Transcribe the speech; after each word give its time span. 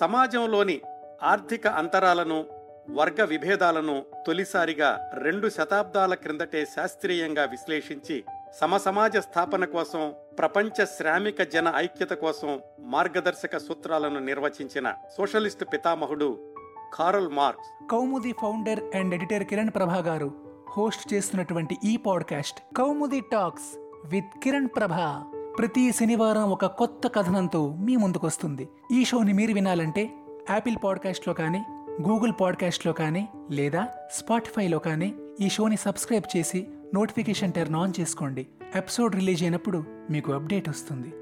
సమాజంలోని 0.00 0.80
ఆర్థిక 1.22 1.66
అంతరాలను 1.66 2.44
వర్గ 2.90 3.24
విభేదాలను 3.24 4.02
తొలిసారిగా 4.26 5.10
రెండు 5.14 5.48
శతాబ్దాల 5.48 6.14
క్రిందటే 6.14 6.64
శాస్త్రీయంగా 6.64 7.44
విశ్లేషించి 7.44 8.24
సమసమాజ 8.60 9.16
స్థాపన 9.16 9.64
కోసం 9.64 10.12
ప్రపంచ 10.38 10.84
శ్రామిక 10.84 11.42
జన 11.42 11.72
ఐక్యత 11.76 12.10
కోసం 12.10 12.60
మార్గదర్శక 12.80 13.56
సూత్రాలను 13.58 14.18
నిర్వచించిన 14.18 14.94
సోషలిస్టు 15.16 15.64
పితామహుడు 15.64 16.54
Karl 16.94 17.28
Marx. 17.28 17.90
Kaumudi 17.90 18.32
founder 18.32 18.96
and 18.96 19.14
editor 19.14 19.44
Kiran 19.44 19.70
Prabha 19.70 19.98
గారు 19.98 20.32
హోస్ట్ 20.78 21.14
చేస్తున్నటువంటి 21.14 21.76
ఈ 21.84 21.96
podcast 21.96 22.76
Kaumudi 22.76 23.20
talks 23.20 23.78
with 24.04 24.38
Kiran 24.44 24.68
Prabha. 24.76 25.31
ప్రతి 25.58 25.92
శనివారం 25.92 26.50
ఒక 26.50 26.66
కొత్త 26.66 27.08
కథనంతో 27.14 27.76
మీ 27.76 27.96
ముందుకొస్తుంది. 27.96 28.68
ఈ 28.92 29.04
షోని 29.04 29.32
మీరు 29.32 29.54
వినాలంటే 29.54 30.10
యాపిల్ 30.50 30.76
పాడ్కాస్ట్లో 30.84 31.34
కానీ 31.34 31.62
గూగుల్ 32.02 32.32
పాడ్కాస్ట్లో 32.40 32.92
కానీ 32.92 33.28
లేదా 33.50 33.88
స్పాటిఫైలో 34.12 34.78
కానీ 34.78 35.14
ఈ 35.40 35.48
షోని 35.48 35.76
సబ్స్క్రైబ్ 35.76 36.36
చేసి 36.36 36.66
నోటిఫికేషన్ 36.94 37.52
టర్న్ 37.52 37.76
ఆన్ 37.76 37.92
చేసుకోండి. 38.00 38.46
ఎపిసోడ్ 38.76 39.14
రిలీజ్ 39.14 39.42
అయినప్పుడు 39.42 39.84
మీకు 40.10 40.32
అప్డేట్ 40.32 40.68
వస్తుంది. 40.68 41.12